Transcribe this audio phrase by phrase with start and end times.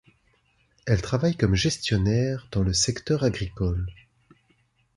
[0.87, 3.85] Elle travaille comme gestionnaire dans le secteur agricole.